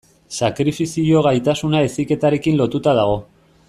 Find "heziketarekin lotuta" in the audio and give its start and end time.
1.89-3.01